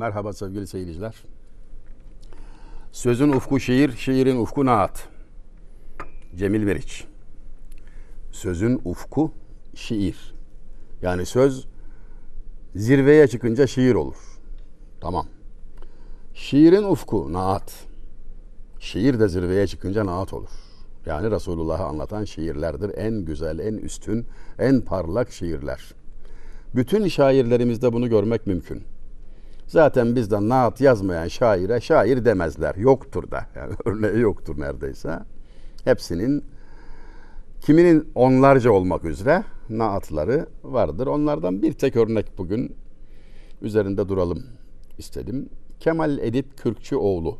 [0.00, 1.14] Merhaba sevgili seyirciler.
[2.92, 5.08] Sözün ufku şiir, şiirin ufku naat.
[6.36, 7.04] Cemil Meriç.
[8.30, 9.32] Sözün ufku
[9.74, 10.34] şiir.
[11.02, 11.66] Yani söz
[12.74, 14.16] zirveye çıkınca şiir olur.
[15.00, 15.26] Tamam.
[16.34, 17.72] Şiirin ufku naat.
[18.78, 20.50] Şiir de zirveye çıkınca naat olur.
[21.06, 22.98] Yani Resulullah'ı anlatan şiirlerdir.
[22.98, 24.26] En güzel, en üstün,
[24.58, 25.94] en parlak şiirler.
[26.74, 28.84] Bütün şairlerimizde bunu görmek mümkün.
[29.70, 32.74] Zaten bizden naat yazmayan şaire şair demezler.
[32.74, 33.46] Yoktur da.
[33.56, 35.18] Yani örneği yoktur neredeyse.
[35.84, 36.44] Hepsinin
[37.60, 41.06] kiminin onlarca olmak üzere naatları vardır.
[41.06, 42.76] Onlardan bir tek örnek bugün
[43.62, 44.42] üzerinde duralım
[44.98, 45.48] istedim.
[45.80, 47.38] Kemal Edip Kürkçüoğlu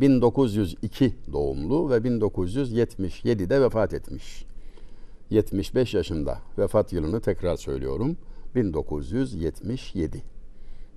[0.00, 4.44] 1902 doğumlu ve 1977'de vefat etmiş.
[5.30, 6.38] 75 yaşında.
[6.58, 8.16] Vefat yılını tekrar söylüyorum.
[8.54, 10.22] 1977.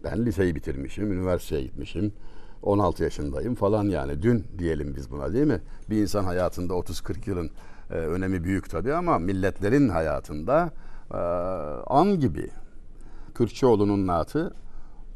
[0.05, 2.13] Ben liseyi bitirmişim, üniversiteye gitmişim.
[2.63, 4.21] 16 yaşındayım falan yani.
[4.21, 5.61] Dün diyelim biz buna değil mi?
[5.89, 7.49] Bir insan hayatında 30-40 yılın
[7.89, 10.71] e, önemi büyük tabii ama milletlerin hayatında
[11.11, 11.17] e,
[11.87, 12.49] an gibi.
[13.35, 14.53] Kürkçoğlu'nun naatı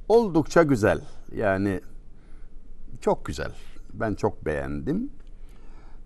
[0.09, 1.01] oldukça güzel.
[1.35, 1.81] Yani
[3.01, 3.51] çok güzel.
[3.93, 5.09] Ben çok beğendim.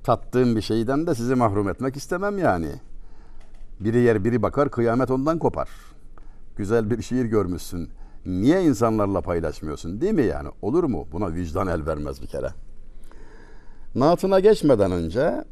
[0.03, 2.70] Tattığım bir şeyden de sizi mahrum etmek istemem yani.
[3.80, 5.70] Biri yer biri bakar kıyamet ondan kopar.
[6.56, 7.90] Güzel bir şiir görmüşsün.
[8.25, 10.49] Niye insanlarla paylaşmıyorsun değil mi yani?
[10.61, 11.07] Olur mu?
[11.11, 12.49] Buna vicdan el vermez bir kere.
[13.95, 15.43] Naatına geçmeden önce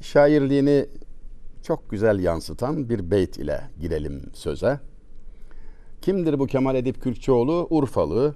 [0.00, 0.86] şairliğini
[1.62, 4.80] çok güzel yansıtan bir beyt ile girelim söze.
[6.02, 7.66] Kimdir bu Kemal Edip Kürkçoğlu?
[7.70, 8.34] Urfalı.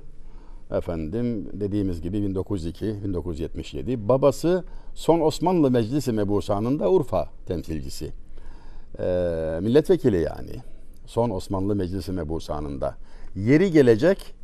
[0.70, 4.08] Efendim dediğimiz gibi 1902-1977.
[4.08, 8.12] Babası son Osmanlı Meclisi Mebusanı'nda Urfa temsilcisi.
[8.98, 10.62] Ee, milletvekili yani.
[11.06, 12.96] Son Osmanlı Meclisi Mebusanı'nda.
[13.36, 14.34] Yeri gelecek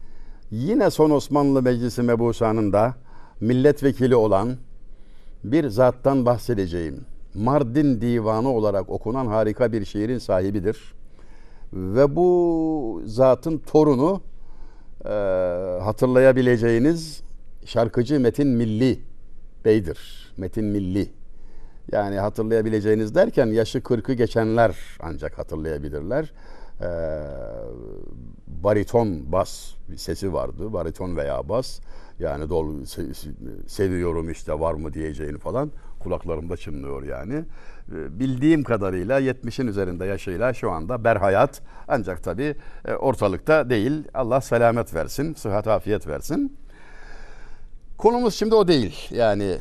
[0.50, 2.94] yine son Osmanlı Meclisi Mebusanı'nda
[3.40, 4.56] milletvekili olan
[5.44, 7.04] bir zattan bahsedeceğim.
[7.34, 10.94] Mardin Divanı olarak okunan harika bir şiirin sahibidir.
[11.72, 14.20] Ve bu zatın torunu
[15.04, 15.08] e,
[15.82, 17.22] hatırlayabileceğiniz
[17.64, 19.00] şarkıcı Metin Milli
[19.64, 20.32] Bey'dir.
[20.36, 21.10] Metin Milli.
[21.92, 26.32] Yani hatırlayabileceğiniz derken yaşı 40'ı geçenler ancak hatırlayabilirler.
[26.80, 26.88] E,
[28.46, 30.72] bariton bas sesi vardı.
[30.72, 31.80] Bariton veya bas.
[32.18, 32.84] Yani dol
[33.66, 37.44] seviyorum işte var mı diyeceğini falan kulaklarımda çınlıyor yani.
[37.88, 42.56] Bildiğim kadarıyla 70'in üzerinde yaşıyla şu anda berhayat ancak tabii
[42.98, 44.04] ortalıkta değil.
[44.14, 46.56] Allah selamet versin, sıhhat afiyet versin.
[47.98, 49.08] Konumuz şimdi o değil.
[49.10, 49.58] Yani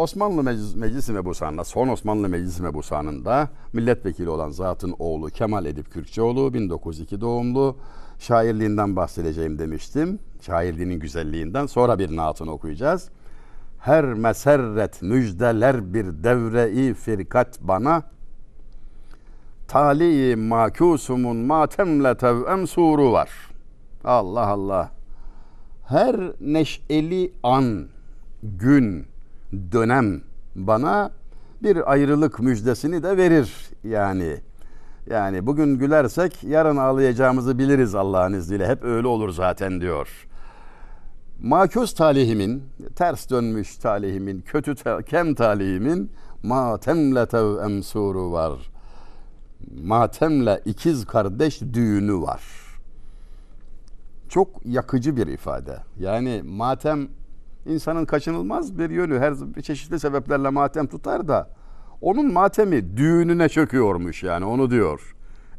[0.00, 6.54] Osmanlı Meclis, Meclisi Mebusanı'nda, son Osmanlı Meclisi Mebusanı'nda milletvekili olan zatın oğlu Kemal Edip Kürkçoğlu
[6.54, 7.76] 1902 doğumlu
[8.18, 10.18] şairliğinden bahsedeceğim demiştim.
[10.40, 13.08] Şairliğinin güzelliğinden sonra bir naatını okuyacağız.
[13.78, 18.02] Her meserret müjdeler bir devre-i firkat bana
[19.68, 23.30] Tali makusumun matemle tevem suru var.
[24.04, 24.90] Allah Allah.
[25.86, 27.88] Her neşeli an,
[28.42, 29.09] gün,
[29.52, 30.20] dönem
[30.54, 31.10] bana
[31.62, 34.36] bir ayrılık müjdesini de verir yani.
[35.10, 38.68] Yani bugün gülersek yarın ağlayacağımızı biliriz Allah'ın izniyle.
[38.68, 40.26] Hep öyle olur zaten diyor.
[41.42, 42.62] Makus talihimin,
[42.96, 46.10] ters dönmüş talihimin, kötü ta- kem talihimin
[46.42, 48.52] matemle tev emsuru var.
[49.82, 52.42] Matemle ikiz kardeş düğünü var.
[54.28, 55.78] Çok yakıcı bir ifade.
[55.98, 57.08] Yani matem
[57.70, 59.18] insanın kaçınılmaz bir yönü.
[59.18, 61.50] Her çeşitli sebeplerle matem tutar da
[62.00, 65.14] onun matemi düğününe çöküyormuş yani onu diyor.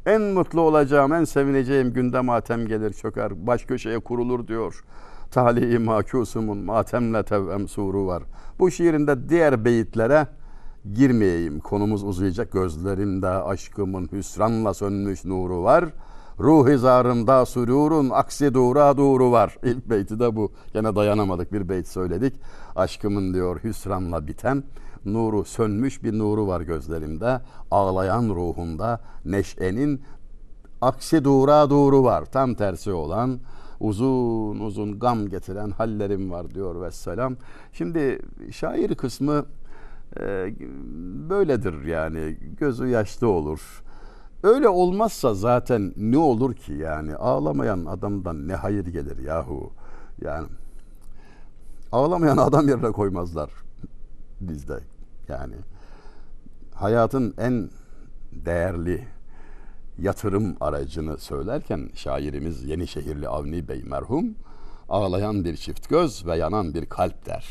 [0.05, 4.83] En mutlu olacağım, en sevineceğim günde matem gelir çöker, baş köşeye kurulur diyor.
[5.31, 8.24] Talihi makusumun matemle tevem suru var.
[8.59, 10.27] Bu şiirinde diğer beyitlere
[10.94, 11.59] girmeyeyim.
[11.59, 12.51] Konumuz uzayacak.
[12.51, 15.86] Gözlerimde aşkımın hüsranla sönmüş nuru var.
[16.41, 19.57] Ruh hizarımda sürurun aksi dura duru var.
[19.63, 20.51] İlk beyti de bu.
[20.73, 22.33] Gene dayanamadık bir beyt söyledik.
[22.75, 24.63] Aşkımın diyor hüsranla biten
[25.05, 27.41] nuru sönmüş bir nuru var gözlerimde.
[27.71, 30.01] Ağlayan ruhumda neşenin
[30.81, 32.25] aksi dura duru var.
[32.25, 33.39] Tam tersi olan
[33.79, 37.35] uzun uzun gam getiren hallerim var diyor vesselam.
[37.73, 38.19] Şimdi
[38.51, 39.45] şair kısmı
[40.19, 40.53] e,
[41.29, 43.83] böyledir yani gözü yaşlı olur.
[44.43, 49.71] Öyle olmazsa zaten ne olur ki yani ağlamayan adamdan ne hayır gelir yahu.
[50.21, 50.47] Yani
[51.91, 53.49] ağlamayan adam yerine koymazlar
[54.41, 54.79] bizde
[55.27, 55.55] yani.
[56.73, 57.69] Hayatın en
[58.31, 59.07] değerli
[59.97, 64.35] yatırım aracını söylerken şairimiz Yenişehirli Avni Bey merhum
[64.89, 67.47] ağlayan bir çift göz ve yanan bir kalp der.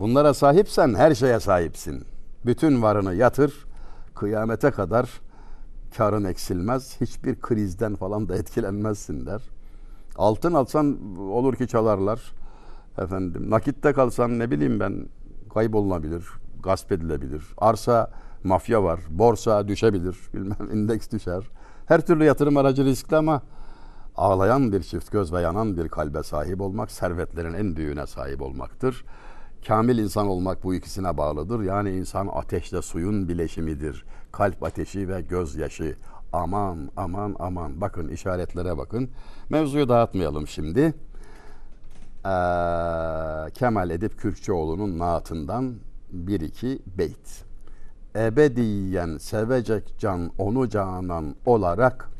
[0.00, 2.04] Bunlara sahipsen her şeye sahipsin.
[2.46, 3.66] Bütün varını yatır,
[4.14, 5.08] kıyamete kadar
[5.96, 9.42] karın eksilmez, hiçbir krizden falan da etkilenmezsin der.
[10.16, 12.32] Altın alsan olur ki çalarlar.
[12.98, 15.08] Efendim nakitte kalsan ne bileyim ben
[15.54, 16.24] kaybolunabilir,
[16.62, 17.44] gasp edilebilir.
[17.58, 18.10] Arsa
[18.44, 21.44] mafya var, borsa düşebilir, bilmem indeks düşer.
[21.86, 23.42] Her türlü yatırım aracı riskli ama
[24.16, 29.04] ağlayan bir çift göz ve yanan bir kalbe sahip olmak servetlerin en büyüğüne sahip olmaktır.
[29.66, 31.60] Kamil insan olmak bu ikisine bağlıdır.
[31.60, 34.04] Yani insan ateşle suyun bileşimidir.
[34.32, 35.96] Kalp ateşi ve gözyaşı.
[36.32, 39.10] Aman aman aman bakın işaretlere bakın.
[39.48, 40.80] Mevzuyu dağıtmayalım şimdi.
[40.80, 42.30] Ee,
[43.54, 45.74] Kemal Edip Kürkçoğlu'nun naatından
[46.10, 47.44] bir iki beyt.
[48.16, 52.10] Ebediyen sevecek can onu canan olarak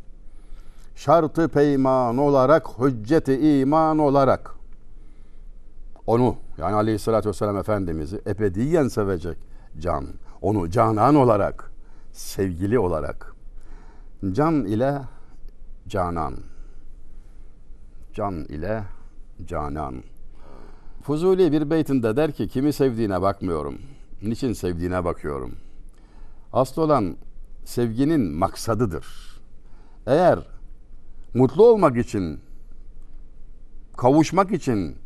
[0.94, 4.53] şartı peyman olarak hücceti iman olarak
[6.06, 9.38] onu yani aleyhissalatü vesselam Efendimiz'i ebediyen sevecek
[9.78, 10.06] can
[10.42, 11.72] onu canan olarak
[12.12, 13.34] sevgili olarak.
[14.32, 15.00] Can ile
[15.88, 16.34] canan.
[18.12, 18.82] Can ile
[19.44, 20.02] canan.
[21.02, 23.78] Fuzuli bir beytinde der ki kimi sevdiğine bakmıyorum
[24.28, 25.56] niçin sevdiğine bakıyorum?
[26.52, 27.16] Asıl olan
[27.64, 29.06] sevginin maksadıdır.
[30.06, 30.38] Eğer
[31.34, 32.40] mutlu olmak için
[33.96, 34.96] kavuşmak için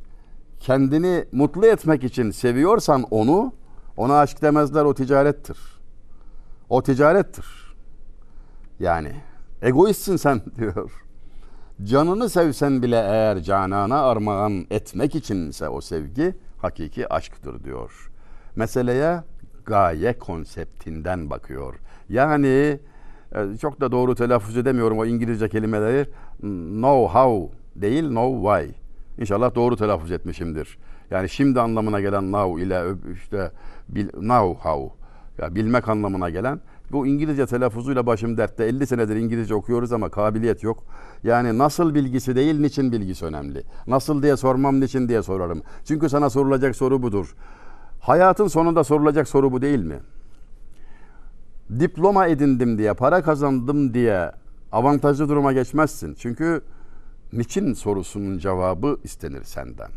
[0.61, 3.53] kendini mutlu etmek için seviyorsan onu
[3.97, 5.59] ona aşk demezler o ticarettir.
[6.69, 7.47] O ticarettir.
[8.81, 9.13] Yani
[9.63, 11.05] egoistsin sen diyor.
[11.85, 18.11] Canını sevsen bile eğer canana armağan etmek içinse o sevgi hakiki aşktır diyor.
[18.57, 19.23] Meseleye
[19.67, 21.75] gaye konseptinden bakıyor.
[22.09, 22.81] Yani
[23.35, 26.09] e, çok da doğru telaffuz edemiyorum o İngilizce kelimeleri.
[26.41, 28.88] Know how değil know why.
[29.19, 30.79] İnşallah doğru telaffuz etmişimdir.
[31.11, 32.83] Yani şimdi anlamına gelen now ile
[33.13, 33.53] işte
[33.89, 34.95] bil, know how
[35.39, 36.61] ya bilmek anlamına gelen
[36.93, 40.85] bu İngilizce telaffuzuyla başım dertte 50 senedir İngilizce okuyoruz ama kabiliyet yok.
[41.25, 43.63] Yani nasıl bilgisi değil niçin bilgisi önemli.
[43.87, 45.63] Nasıl diye sormam niçin diye sorarım.
[45.85, 47.35] Çünkü sana sorulacak soru budur.
[48.01, 49.99] Hayatın sonunda sorulacak soru bu değil mi?
[51.81, 54.33] Diploma edindim diye, para kazandım diye
[54.73, 56.15] avantajlı duruma geçmezsin.
[56.15, 56.63] Çünkü
[57.33, 59.91] niçin sorusunun cevabı istenir senden.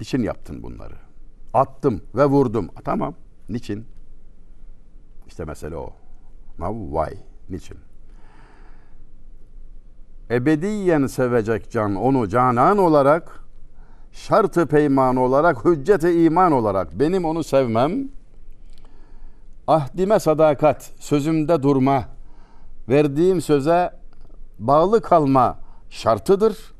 [0.00, 0.94] Niçin yaptın bunları?
[1.54, 2.68] Attım ve vurdum.
[2.84, 3.14] Tamam.
[3.48, 3.86] Niçin?
[5.26, 5.92] İşte mesele o.
[6.58, 7.22] Now why?
[7.50, 7.78] Niçin?
[10.30, 13.44] Ebediyen sevecek can onu canan olarak
[14.12, 18.08] şartı peyman olarak hüccete iman olarak benim onu sevmem
[19.66, 22.04] ahdime sadakat sözümde durma
[22.88, 23.92] verdiğim söze
[24.58, 25.61] bağlı kalma
[25.92, 26.74] şartıdır.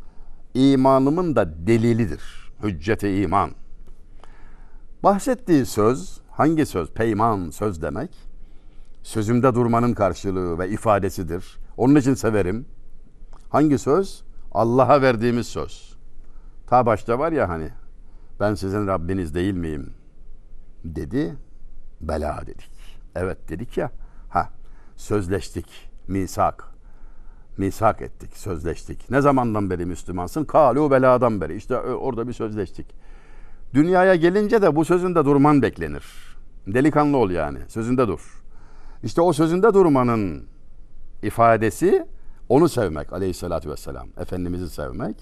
[0.54, 2.52] İmanımın da delilidir.
[2.62, 3.50] Hüccete iman.
[5.02, 6.92] Bahsettiği söz hangi söz?
[6.92, 8.10] Peyman söz demek.
[9.02, 11.58] Sözümde durmanın karşılığı ve ifadesidir.
[11.76, 12.66] Onun için severim.
[13.50, 14.22] Hangi söz?
[14.52, 15.96] Allah'a verdiğimiz söz.
[16.66, 17.68] Ta başta var ya hani
[18.40, 19.94] ben sizin Rabbiniz değil miyim?
[20.84, 21.36] Dedi.
[22.00, 22.70] Bela dedik.
[23.14, 23.90] Evet dedik ya.
[24.28, 24.50] Ha
[24.96, 25.90] sözleştik.
[26.08, 26.71] Misak
[27.56, 29.10] misak ettik, sözleştik.
[29.10, 30.44] Ne zamandan beri Müslümansın?
[30.44, 31.56] Kalu beladan beri.
[31.56, 32.86] İşte orada bir sözleştik.
[33.74, 36.04] Dünyaya gelince de bu sözünde durman beklenir.
[36.66, 37.58] Delikanlı ol yani.
[37.68, 38.42] Sözünde dur.
[39.02, 40.44] İşte o sözünde durmanın
[41.22, 42.06] ifadesi
[42.48, 44.08] onu sevmek aleyhissalatü vesselam.
[44.18, 45.16] Efendimiz'i sevmek.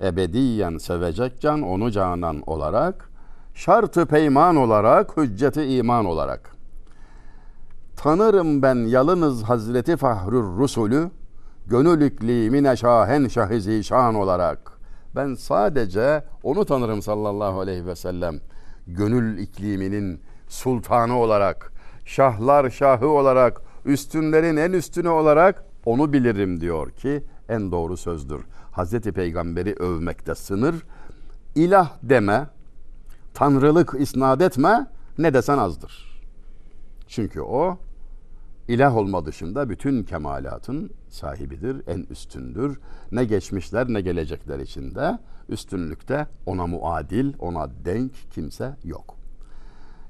[0.00, 3.10] Ebediyen sevecek can onu canan olarak
[3.54, 6.56] şartı peyman olarak hücceti iman olarak
[7.96, 11.10] tanırım ben yalınız Hazreti Fahrur Rusulü
[11.66, 14.72] gönül iklimine şahen şahizi şan olarak
[15.16, 18.40] ben sadece onu tanırım sallallahu aleyhi ve sellem
[18.86, 21.72] gönül ikliminin sultanı olarak
[22.04, 28.40] şahlar şahı olarak üstünlerin en üstünü olarak onu bilirim diyor ki en doğru sözdür.
[28.72, 30.74] Hazreti Peygamberi övmekte sınır
[31.54, 32.46] ilah deme
[33.34, 34.86] tanrılık isnat etme
[35.18, 36.22] ne desen azdır.
[37.08, 37.78] Çünkü o
[38.68, 42.80] ilah olma dışında bütün kemalatın sahibidir, en üstündür.
[43.12, 45.18] Ne geçmişler ne gelecekler içinde
[45.48, 49.16] üstünlükte ona muadil, ona denk kimse yok.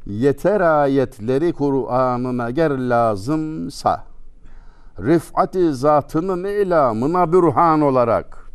[0.07, 4.05] Yeter ayetleri Kur'an'ına ger lazımsa
[4.99, 8.47] rifati zatının ilamına bürhan olarak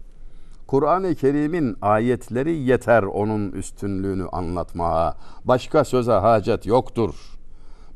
[0.67, 5.15] Kur'an-ı Kerim'in ayetleri yeter onun üstünlüğünü anlatmaya.
[5.45, 7.15] Başka söze hacet yoktur.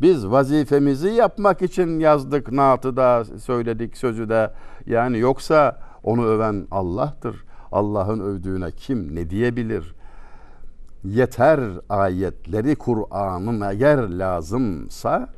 [0.02, 4.52] Biz vazifemizi yapmak için yazdık naatı da söyledik sözü de.
[4.86, 7.46] Yani yoksa onu öven Allah'tır.
[7.72, 9.96] Allah'ın övdüğüne kim ne diyebilir?
[11.04, 11.60] Yeter
[11.90, 15.30] ayetleri Kur'an'ın eğer lazımsa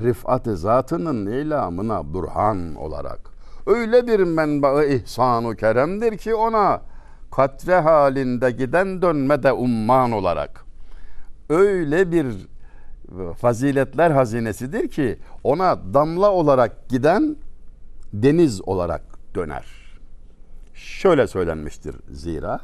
[0.00, 3.20] rifat-ı zatının ilamına burhan olarak.
[3.66, 6.80] Öyle bir menba ihsanu keremdir ki ona
[7.30, 10.64] katre halinde giden dönme de umman olarak.
[11.48, 12.49] Öyle bir
[13.36, 17.36] faziletler hazinesidir ki ona damla olarak giden
[18.12, 19.02] deniz olarak
[19.34, 19.66] döner.
[20.74, 22.60] Şöyle söylenmiştir zira.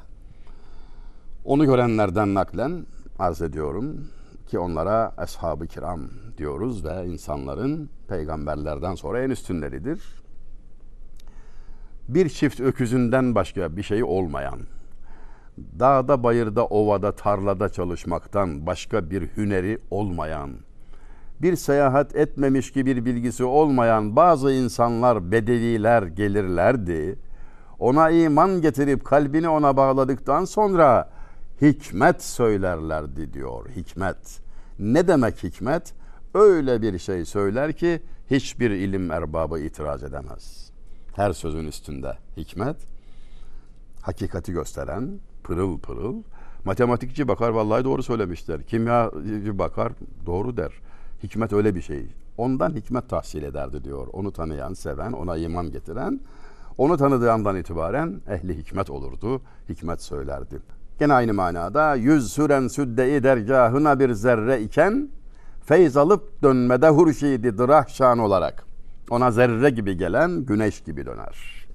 [1.45, 2.87] Onu görenlerden naklen
[3.19, 4.09] arz ediyorum
[4.47, 6.01] ki onlara ashab-ı kiram
[6.39, 10.03] diyoruz ve insanların peygamberlerden sonra en üstünleridir.
[12.09, 14.61] Bir çift öküzünden başka bir şey olmayan,
[15.59, 20.51] dağda, bayırda, ovada, tarlada çalışmaktan başka bir hüneri olmayan,
[21.43, 27.19] bir seyahat etmemiş ki bir bilgisi olmayan bazı insanlar, bedeviler gelirlerdi.
[27.79, 31.11] Ona iman getirip kalbini ona bağladıktan sonra
[31.63, 33.69] hikmet söylerlerdi diyor.
[33.77, 34.41] Hikmet.
[34.79, 35.95] Ne demek hikmet?
[36.35, 40.71] Öyle bir şey söyler ki hiçbir ilim erbabı itiraz edemez.
[41.17, 42.77] Her sözün üstünde hikmet.
[44.03, 46.23] Hakikati gösteren, pırıl pırıl.
[46.65, 48.63] Matematikçi bakar vallahi doğru söylemişler.
[48.63, 49.93] Kimyacı bakar
[50.27, 50.73] doğru der.
[51.23, 52.07] Hikmet öyle bir şey.
[52.39, 54.07] Ondan hikmet tahsil ederdi diyor.
[54.13, 56.21] Onu tanıyan, seven, ona iman getiren,
[56.79, 59.41] onu tanıdığı andan itibaren ehli hikmet olurdu.
[59.69, 60.59] Hikmet söylerdi.
[60.99, 65.09] Gene aynı manada yüz süren südde-i dergahına bir zerre iken
[65.65, 68.67] feyz alıp dönmede hurşidi dırahşan olarak
[69.11, 71.67] ona zerre gibi gelen güneş gibi döner.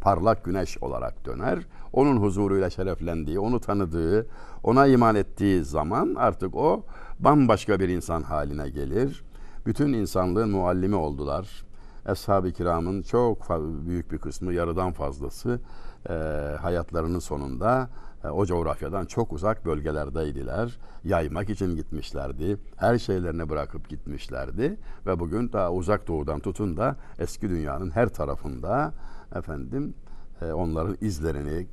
[0.00, 1.58] Parlak güneş olarak döner.
[1.92, 4.26] Onun huzuruyla şereflendiği, onu tanıdığı,
[4.64, 6.84] ona iman ettiği zaman artık o
[7.20, 9.24] bambaşka bir insan haline gelir.
[9.66, 11.64] Bütün insanlığın muallimi oldular.
[12.06, 13.48] Ashab-ı kiramın çok
[13.86, 15.60] büyük bir kısmı, yarıdan fazlası
[16.08, 16.12] e,
[16.60, 17.90] hayatlarının sonunda
[18.24, 20.78] e, o coğrafyadan çok uzak bölgelerdeydiler.
[21.04, 22.56] Yaymak için gitmişlerdi.
[22.76, 28.92] Her şeylerini bırakıp gitmişlerdi ve bugün daha uzak doğudan tutun da eski dünyanın her tarafında
[29.34, 29.94] efendim
[30.42, 31.66] e, onların izlerini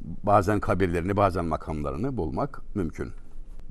[0.00, 3.08] bazen kabirlerini bazen makamlarını bulmak mümkün.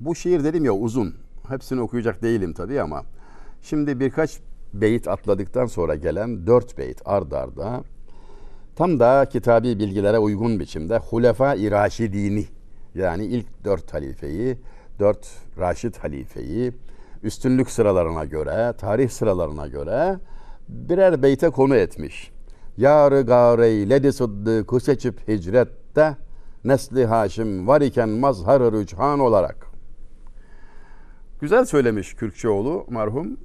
[0.00, 1.14] Bu şiir dedim ya uzun.
[1.48, 3.02] Hepsini okuyacak değilim tabii ama
[3.62, 4.40] şimdi birkaç
[4.74, 7.84] beyit atladıktan sonra gelen dört beyit ard arda
[8.76, 12.46] tam da kitabi bilgilere uygun biçimde Hulefa-i Raşidini
[12.94, 14.58] yani ilk dört halifeyi,
[14.98, 16.72] dört Raşid halifeyi
[17.22, 20.18] üstünlük sıralarına göre, tarih sıralarına göre
[20.68, 22.31] birer beyte konu etmiş.
[22.76, 26.16] Yarı gareyledi sıddıkı seçip hicrette
[26.64, 29.66] nesli Haşim var iken mazhar-ı rüçhan olarak.
[31.40, 33.36] Güzel söylemiş Kürkçeoğlu marhum.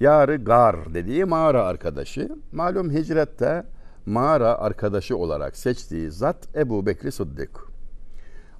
[0.00, 2.28] Yarı gar dediği mağara arkadaşı.
[2.52, 3.64] Malum hicrette
[4.06, 7.60] mağara arkadaşı olarak seçtiği zat Ebu Bekri Sıddık.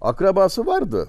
[0.01, 1.09] Akrabası vardı.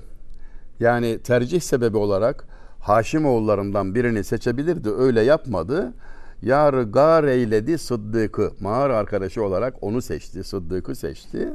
[0.79, 2.47] Yani tercih sebebi olarak
[2.79, 4.89] Haşim oğullarından birini seçebilirdi.
[4.89, 5.93] Öyle yapmadı.
[6.41, 8.51] Yarı gar eyledi Sıddık'ı.
[8.59, 10.43] Mağara arkadaşı olarak onu seçti.
[10.43, 11.49] Sıddık'ı seçti.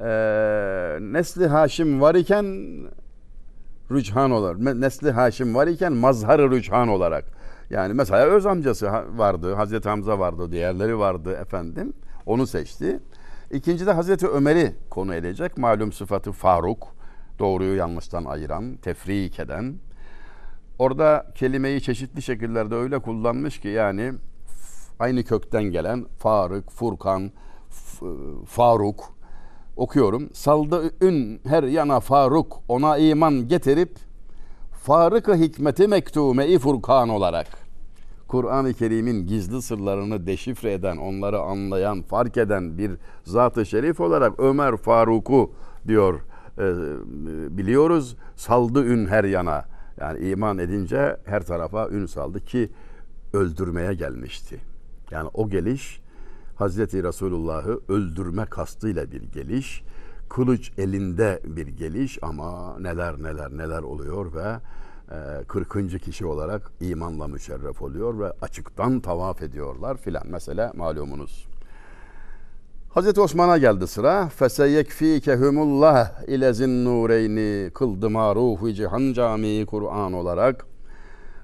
[0.00, 2.46] Ee, nesli Haşim var iken
[3.90, 7.24] rüçhan olarak, nesli Haşim var iken mazhar rüçhan olarak
[7.70, 11.92] yani mesela öz amcası vardı, Hazreti Hamza vardı, diğerleri vardı efendim.
[12.26, 13.00] Onu seçti.
[13.50, 15.58] İkinci de Hazreti Ömer'i konu edecek.
[15.58, 16.88] Malum sıfatı Faruk,
[17.38, 19.74] doğruyu yanlıştan ayıran, tefrik eden.
[20.78, 24.12] Orada kelimeyi çeşitli şekillerde öyle kullanmış ki yani
[24.98, 27.30] aynı kökten gelen Faruk, Furkan,
[28.46, 29.04] Faruk
[29.76, 30.30] okuyorum.
[30.32, 33.96] Saldı ün her yana Faruk ona iman getirip
[34.72, 37.46] Farık-ı hikmeti mektume-i Furkan olarak
[38.28, 42.92] Kur'an-ı Kerim'in gizli sırlarını deşifre eden, onları anlayan, fark eden bir
[43.24, 45.50] zat-ı şerif olarak Ömer Faruk'u
[45.88, 46.20] diyor
[46.58, 46.66] e,
[47.56, 48.16] biliyoruz.
[48.36, 49.71] Saldı ün her yana.
[50.00, 52.70] Yani iman edince her tarafa ün saldı ki
[53.32, 54.60] öldürmeye gelmişti.
[55.10, 56.02] Yani o geliş
[56.56, 59.82] Hazreti Resulullah'ı öldürme kastıyla bir geliş.
[60.28, 64.56] Kılıç elinde bir geliş ama neler neler neler oluyor ve
[65.48, 65.76] 40.
[65.76, 70.22] Ee, kişi olarak imanla müşerref oluyor ve açıktan tavaf ediyorlar filan.
[70.26, 71.51] Mesela malumunuz.
[72.94, 74.28] Hazreti Osman'a geldi sıra.
[74.28, 80.66] Feseyekfikehumullah ile zinnureyni kıldı maruhu cihan camii Kur'an olarak.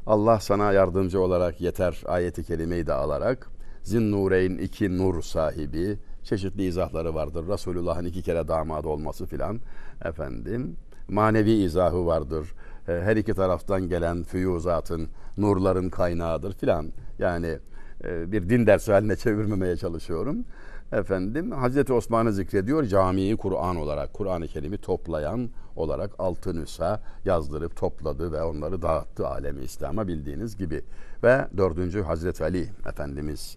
[0.06, 3.48] Allah sana yardımcı olarak yeter ayeti kerimeyi de alarak.
[3.82, 5.98] Zinnureyn iki nur sahibi.
[6.24, 7.48] Çeşitli izahları vardır.
[7.48, 9.60] Resulullah'ın iki kere damadı olması filan.
[10.04, 10.76] Efendim
[11.08, 12.54] manevi izahı vardır.
[12.88, 16.92] E, her iki taraftan gelen füyuzatın, nurların kaynağıdır filan.
[17.18, 17.58] Yani
[18.04, 20.44] e, bir din dersi haline çevirmemeye çalışıyorum.
[20.92, 28.32] Efendim Hazreti Osman'ı zikrediyor camiyi Kur'an olarak, Kur'an-ı Kerim'i toplayan olarak altı nüsa yazdırıp topladı
[28.32, 30.84] ve onları dağıttı alemi İslam'a bildiğiniz gibi.
[31.22, 33.56] Ve dördüncü Hazreti Ali Efendimiz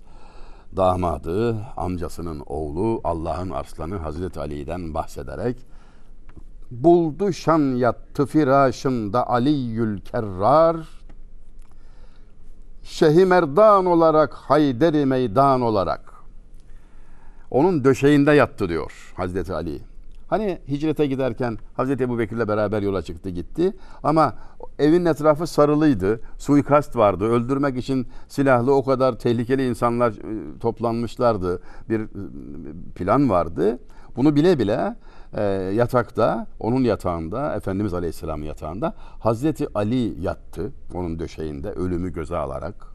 [0.75, 5.57] damadı, amcasının oğlu Allah'ın arslanı Hazreti Ali'den bahsederek
[6.71, 10.77] buldu şan yattı firaşımda Aliyyül Kerrar
[12.83, 16.10] Şehi Merdan olarak Hayderi Meydan olarak
[17.51, 19.79] onun döşeğinde yattı diyor Hazreti Ali.
[20.27, 23.73] Hani hicrete giderken Hazreti Ebu Bekir'le beraber yola çıktı gitti.
[24.03, 24.33] Ama
[24.79, 26.19] evin etrafı sarılıydı.
[26.37, 27.25] Suikast vardı.
[27.25, 31.61] Öldürmek için silahlı o kadar tehlikeli insanlar e, toplanmışlardı.
[31.89, 32.07] Bir e,
[32.95, 33.79] plan vardı.
[34.15, 34.95] Bunu bile bile
[35.37, 35.43] e,
[35.75, 40.71] yatakta, onun yatağında, Efendimiz Aleyhisselam'ın yatağında Hazreti Ali yattı.
[40.93, 42.87] Onun döşeğinde ölümü göze alarak.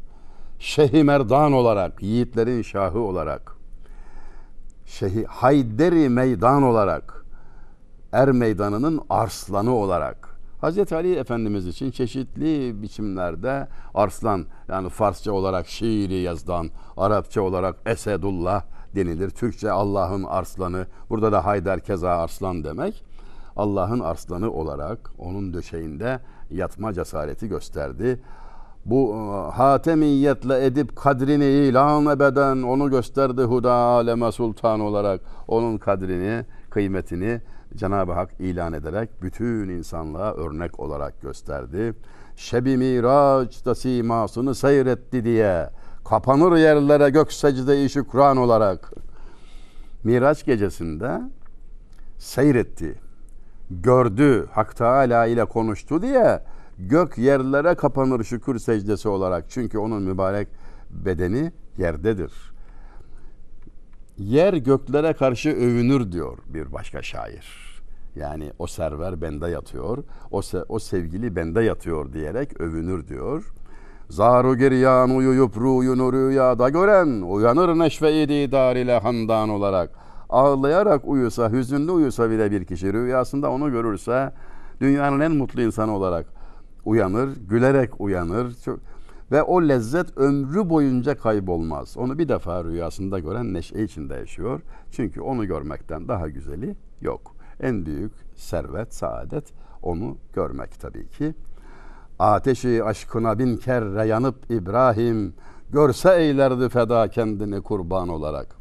[0.59, 3.56] Şehi Merdan olarak, yiğitlerin şahı olarak,
[4.87, 7.25] Şehi Hayderi Meydan olarak,
[8.13, 16.15] Er Meydanı'nın arslanı olarak Hazreti Ali Efendimiz için çeşitli biçimlerde arslan yani Farsça olarak şiiri
[16.15, 18.63] yazdan, Arapça olarak Esedullah
[18.95, 19.31] denilir.
[19.31, 20.87] Türkçe Allah'ın arslanı.
[21.11, 23.05] Burada da Haydar keza arslan demek.
[23.57, 28.21] Allah'ın arslanı olarak onun döşeğinde yatma cesareti gösterdi.
[28.87, 36.45] Bu e, hatemiyetle edip kadrini ilan ebeden onu gösterdi huda aleme sultan olarak onun kadrini,
[36.71, 37.41] kıymetini
[37.77, 41.95] Cenab-ı Hak ilan ederek bütün insanlığa örnek olarak gösterdi.
[42.37, 45.71] Şebi Miraç'ta simasını seyretti diye
[46.05, 48.93] kapanır yerlere gök secde-i şükran olarak
[50.05, 51.21] Miraç gecesinde
[52.19, 52.95] seyretti.
[53.71, 56.41] Gördü, Hak Teala ile konuştu diye
[56.79, 59.45] gök yerlere kapanır şükür secdesi olarak.
[59.49, 60.49] Çünkü onun mübarek
[60.91, 62.33] bedeni yerdedir.
[64.19, 67.67] Yer göklere karşı övünür diyor bir başka şair.
[68.17, 69.99] Yani o server bende yatıyor,
[70.31, 73.53] o, se o sevgili bende yatıyor diyerek övünür diyor.
[74.11, 79.91] Zaru giryan uyuyup ruyunu rüyada gören uyanır neşve-i didar ile handan olarak.
[80.31, 84.33] Ağlayarak uyusa, hüzünlü uyusa bile bir kişi rüyasında onu görürse
[84.81, 86.36] dünyanın en mutlu insanı olarak
[86.87, 88.57] uyanır, gülerek uyanır.
[89.33, 91.97] Ve o lezzet ömrü boyunca kaybolmaz.
[91.97, 94.61] Onu bir defa rüyasında gören neşe içinde yaşıyor.
[94.91, 97.35] Çünkü onu görmekten daha güzeli yok.
[97.61, 101.35] En büyük servet, saadet onu görmek tabii ki.
[102.19, 105.35] Ateşi aşkına bin kere yanıp İbrahim
[105.73, 108.57] görse eylerdi feda kendini kurban olarak.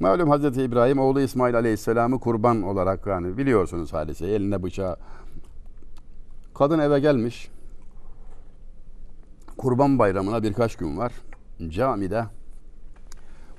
[0.00, 4.96] Malum Hazreti İbrahim oğlu İsmail Aleyhisselam'ı kurban olarak yani biliyorsunuz hadiseyi eline bıçağı.
[6.58, 7.48] Kadın eve gelmiş.
[9.56, 11.12] Kurban bayramına birkaç gün var.
[11.68, 12.24] Camide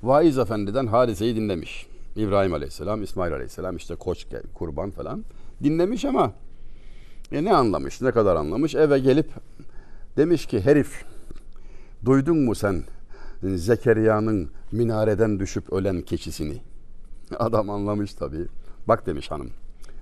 [0.02, 1.86] vaiz efendiden hadiseyi dinlemiş.
[2.16, 5.24] İbrahim Aleyhisselam, İsmail Aleyhisselam işte koç kurban falan
[5.62, 6.32] dinlemiş ama
[7.32, 8.74] e ne anlamış, ne kadar anlamış?
[8.74, 9.30] Eve gelip
[10.16, 11.04] demiş ki herif
[12.04, 12.82] duydun mu sen
[13.42, 16.62] Zekeriya'nın minareden düşüp ölen keçisini?
[17.38, 18.46] Adam anlamış tabii.
[18.88, 19.50] Bak demiş hanım.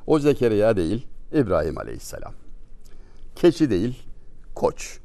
[0.07, 2.46] O Zekeriya değil, İbrahim Aleyhisselam.
[3.37, 4.03] Keçi değil,
[4.55, 4.99] koç.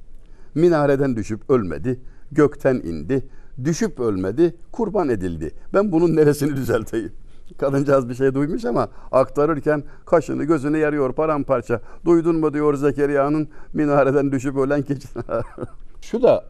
[0.55, 1.99] Minareden düşüp ölmedi,
[2.31, 3.25] gökten indi,
[3.63, 5.51] düşüp ölmedi, kurban edildi.
[5.73, 7.11] Ben bunun neresini düzelteyim?
[7.57, 11.81] Kadıncağız bir şey duymuş ama aktarırken kaşını gözünü yarıyor paramparça.
[12.05, 15.07] Duydun mu diyor Zekeriya'nın minareden düşüp ölen keçi.
[16.01, 16.45] Şu da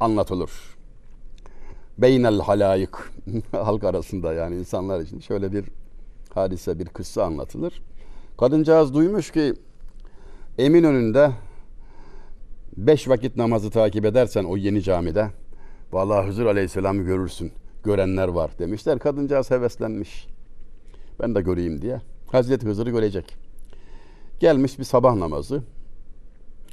[0.00, 0.50] anlatılır.
[1.98, 3.12] Beynel halayık
[3.52, 5.64] halk arasında yani insanlar için şöyle bir
[6.34, 7.82] hadise bir kıssa anlatılır.
[8.38, 9.54] Kadıncağız duymuş ki
[10.58, 11.32] Emin önünde
[12.76, 15.30] beş vakit namazı takip edersen o yeni camide
[15.92, 17.52] vallahi Hızır Aleyhisselam'ı görürsün.
[17.84, 18.98] Görenler var demişler.
[18.98, 20.26] Kadıncağız heveslenmiş.
[21.20, 22.00] Ben de göreyim diye.
[22.32, 23.36] Hazreti Hızır'ı görecek.
[24.40, 25.62] Gelmiş bir sabah namazı.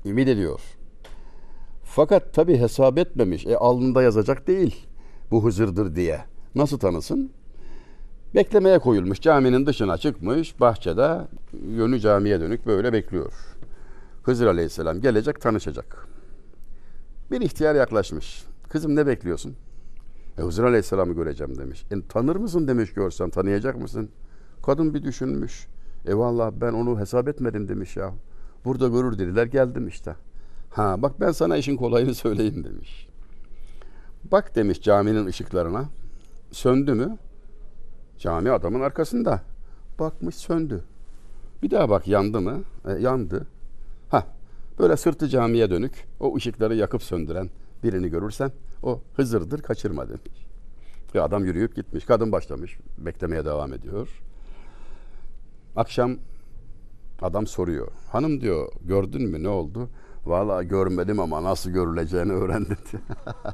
[0.06, 0.62] Ümit ediyor.
[1.84, 3.46] Fakat tabi hesap etmemiş.
[3.46, 4.88] E alnında yazacak değil.
[5.32, 6.20] Bu Hızır'dır diye.
[6.56, 7.32] Nasıl tanısın?
[8.36, 9.22] Beklemeye koyulmuş.
[9.22, 10.60] Caminin dışına çıkmış.
[10.60, 11.18] Bahçede
[11.68, 13.34] yönü camiye dönük böyle bekliyor.
[14.24, 16.08] Hızır Aleyhisselam gelecek tanışacak.
[17.32, 18.44] Bir ihtiyar yaklaşmış.
[18.70, 19.56] Kızım ne bekliyorsun?
[20.38, 21.86] E, Hızır Aleyhisselam'ı göreceğim demiş.
[21.92, 24.10] E, tanır mısın demiş görsem tanıyacak mısın?
[24.66, 25.68] Kadın bir düşünmüş.
[26.08, 28.14] E vallahi ben onu hesap etmedim demiş ya.
[28.66, 30.16] Burada görür dediler geldim işte.
[30.70, 33.08] Ha bak ben sana işin kolayını söyleyeyim demiş.
[34.32, 35.86] Bak demiş caminin ışıklarına.
[36.52, 37.18] Söndü mü?
[38.18, 39.42] Cami adamın arkasında.
[40.00, 40.84] Bakmış söndü.
[41.64, 42.62] Bir daha bak yandı mı?
[42.88, 43.48] E, yandı.
[44.10, 44.28] Ha,
[44.80, 47.50] böyle sırtı camiye dönük o ışıkları yakıp söndüren
[47.84, 48.52] birini görürsen
[48.84, 50.46] o Hızır'dır kaçırma demiş.
[51.16, 52.06] Ve adam yürüyüp gitmiş.
[52.06, 52.78] Kadın başlamış.
[52.98, 54.22] Beklemeye devam ediyor.
[55.76, 56.18] Akşam
[57.22, 57.88] adam soruyor.
[58.12, 59.90] Hanım diyor gördün mü ne oldu?
[60.26, 62.78] Valla görmedim ama nasıl görüleceğini öğrendim.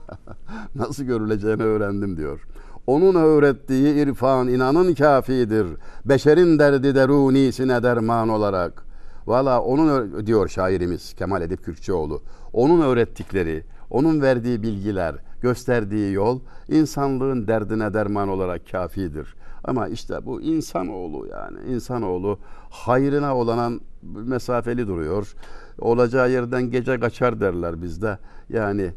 [0.76, 2.48] nasıl görüleceğini öğrendim diyor.
[2.88, 5.68] Onun öğrettiği irfan inanın kafidir.
[6.06, 8.85] Beşerin derdi derunisine derman olarak.
[9.28, 12.22] Valla onun diyor şairimiz Kemal Edip Kürkçeoğlu.
[12.54, 19.36] Onun öğrettikleri, onun verdiği bilgiler, gösterdiği yol insanlığın derdine derman olarak kafidir.
[19.64, 25.36] Ama işte bu insanoğlu yani insanoğlu hayrına olanan mesafeli duruyor.
[25.80, 28.18] Olacağı yerden gece kaçar derler bizde.
[28.50, 28.92] Yani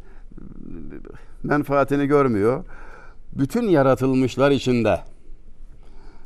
[1.43, 2.65] menfaatini görmüyor.
[3.33, 5.01] Bütün yaratılmışlar içinde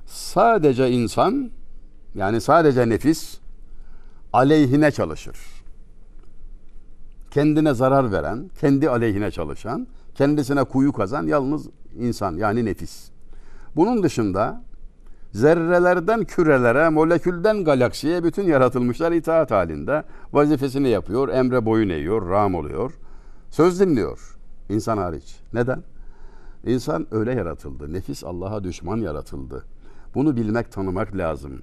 [0.06, 1.50] sadece insan
[2.14, 3.41] yani sadece nefis
[4.32, 5.36] aleyhine çalışır.
[7.30, 11.68] Kendine zarar veren, kendi aleyhine çalışan, kendisine kuyu kazan yalnız
[11.98, 13.10] insan yani nefis.
[13.76, 14.62] Bunun dışında
[15.32, 20.04] zerrelerden kürelere, molekülden galaksiye bütün yaratılmışlar itaat halinde.
[20.32, 22.92] Vazifesini yapıyor, emre boyun eğiyor, ram oluyor.
[23.50, 24.36] Söz dinliyor.
[24.68, 25.36] insan hariç.
[25.52, 25.82] Neden?
[26.66, 27.92] İnsan öyle yaratıldı.
[27.92, 29.64] Nefis Allah'a düşman yaratıldı.
[30.14, 31.62] Bunu bilmek, tanımak lazım.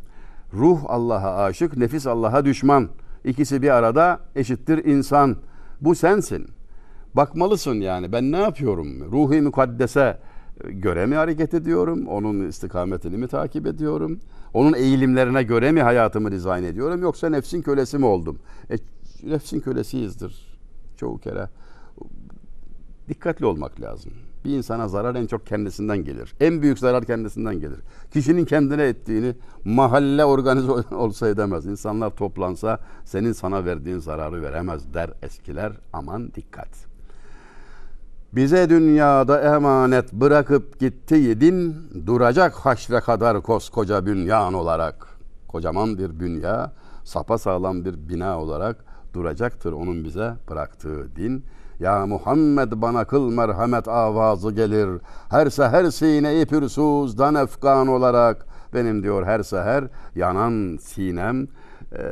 [0.53, 2.89] Ruh Allah'a aşık, nefis Allah'a düşman.
[3.25, 5.38] İkisi bir arada eşittir insan.
[5.81, 6.47] Bu sensin.
[7.13, 9.12] Bakmalısın yani ben ne yapıyorum?
[9.12, 10.19] Ruhi mukaddese
[10.63, 12.07] göre mi hareket ediyorum?
[12.07, 14.19] Onun istikametini mi takip ediyorum?
[14.53, 17.01] Onun eğilimlerine göre mi hayatımı dizayn ediyorum?
[17.01, 18.39] Yoksa nefsin kölesi mi oldum?
[18.71, 18.75] E,
[19.23, 20.59] nefsin kölesiyizdir
[20.97, 21.49] çoğu kere.
[23.09, 24.12] Dikkatli olmak lazım.
[24.45, 26.34] Bir insana zarar en çok kendisinden gelir.
[26.39, 27.80] En büyük zarar kendisinden gelir.
[28.12, 31.65] Kişinin kendine ettiğini mahalle organize olsa edemez.
[31.65, 35.73] İnsanlar toplansa senin sana verdiğin zararı veremez der eskiler.
[35.93, 36.69] Aman dikkat.
[38.34, 41.75] Bize dünyada emanet bırakıp gittiydin,
[42.06, 45.08] duracak haşre kadar koskoca bünyan olarak.
[45.47, 46.71] Kocaman bir bünya,
[47.04, 51.43] sağlam bir bina olarak duracaktır onun bize bıraktığı din.
[51.79, 54.89] Ya Muhammed bana kıl merhamet avazı gelir.
[55.29, 58.45] Her seher sine-i pürsuzdan efkan olarak.
[58.73, 59.83] Benim diyor her seher
[60.15, 61.47] yanan sinem
[61.91, 62.03] e,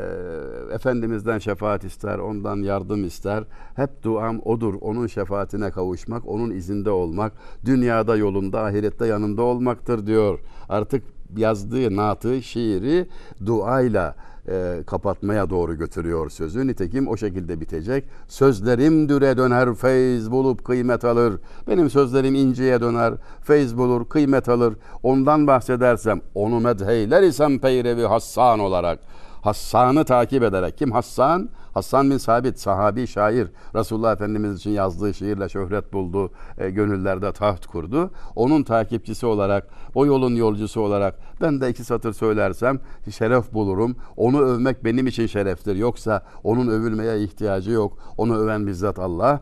[0.73, 3.43] Efendimiz'den şefaat ister, ondan yardım ister.
[3.75, 7.33] Hep duam odur, onun şefaatine kavuşmak, onun izinde olmak,
[7.65, 10.39] dünyada yolunda, ahirette yanında olmaktır diyor.
[10.69, 11.03] Artık
[11.35, 13.07] yazdığı naatı, şiiri
[13.45, 14.15] duayla
[14.49, 16.67] e, kapatmaya doğru götürüyor sözü.
[16.67, 18.05] Nitekim o şekilde bitecek.
[18.27, 21.39] Sözlerim düre döner, feyz bulup kıymet alır.
[21.67, 24.73] Benim sözlerim inceye döner, feyz bulur, kıymet alır.
[25.03, 28.99] Ondan bahsedersem, onu medheyler isem peyrevi Hassan olarak
[29.41, 30.77] Hassan'ı takip ederek.
[30.77, 31.49] Kim Hassan?
[31.73, 33.47] Hassan bin Sabit, sahabi şair.
[33.75, 38.11] Resulullah Efendimiz için yazdığı şiirle şöhret buldu, e, gönüllerde taht kurdu.
[38.35, 42.79] Onun takipçisi olarak, o yolun yolcusu olarak ben de iki satır söylersem
[43.11, 43.95] şeref bulurum.
[44.17, 45.75] Onu övmek benim için şereftir.
[45.75, 47.97] Yoksa onun övülmeye ihtiyacı yok.
[48.17, 49.41] Onu öven bizzat Allah.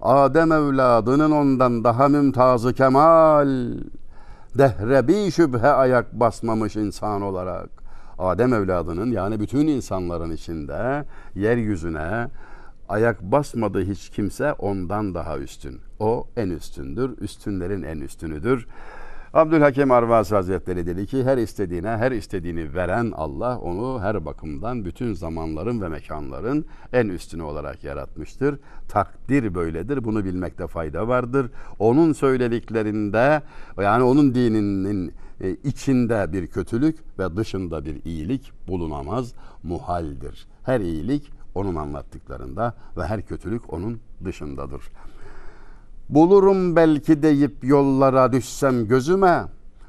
[0.00, 3.48] Adem evladının ondan daha mümtazı kemal.
[4.58, 7.85] Dehre bir şüphe ayak basmamış insan olarak.
[8.18, 12.28] Adem evladının yani bütün insanların içinde yeryüzüne
[12.88, 15.80] ayak basmadı hiç kimse ondan daha üstün.
[16.00, 18.66] O en üstündür, üstünlerin en üstünüdür.
[19.34, 25.12] Abdülhakim Arvasi Hazretleri dedi ki her istediğine her istediğini veren Allah onu her bakımdan bütün
[25.12, 28.58] zamanların ve mekanların en üstünü olarak yaratmıştır.
[28.88, 30.04] Takdir böyledir.
[30.04, 31.50] Bunu bilmekte fayda vardır.
[31.78, 33.42] Onun söylediklerinde
[33.78, 40.46] yani onun dininin e, içinde bir kötülük ve dışında bir iyilik bulunamaz, muhaldir.
[40.64, 44.82] Her iyilik onun anlattıklarında ve her kötülük onun dışındadır.
[46.08, 49.44] Bulurum belki deyip yollara düşsem gözüme,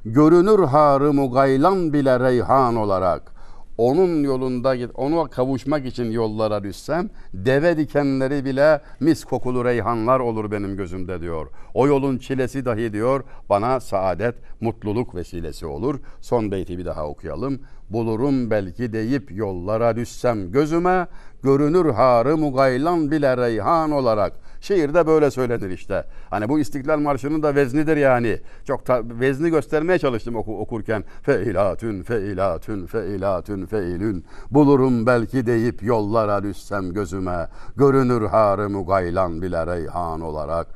[0.06, 3.37] görünür harı gaylan bile reyhan olarak
[3.78, 10.52] onun yolunda git, onu kavuşmak için yollara düşsem deve dikenleri bile mis kokulu reyhanlar olur
[10.52, 11.48] benim gözümde diyor.
[11.74, 16.00] O yolun çilesi dahi diyor bana saadet, mutluluk vesilesi olur.
[16.22, 17.60] Son beyti bir daha okuyalım.
[17.90, 21.08] Bulurum belki deyip yollara düşsem gözüme
[21.44, 24.34] görünür harı mugaylan bile reyhan olarak
[24.68, 26.06] Şiirde böyle söylenir işte.
[26.30, 28.40] Hani bu İstiklal Marşı'nın da veznidir yani.
[28.66, 31.04] Çok ta, vezni göstermeye çalıştım oku, okurken.
[31.22, 34.26] Feilatün, feilatün, feilatün, feilün.
[34.52, 37.48] Bulurum belki deyip yollara düşsem gözüme.
[37.76, 40.68] Görünür harı gaylan bile reyhan olarak.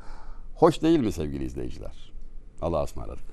[0.54, 2.12] Hoş değil mi sevgili izleyiciler?
[2.62, 3.31] Allah'a ısmarladık.